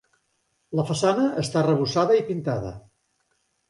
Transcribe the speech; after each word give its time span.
La 0.79 0.85
façana 0.87 1.29
està 1.43 1.63
arrebossada 1.63 2.19
i 2.25 2.27
pintada. 2.35 2.77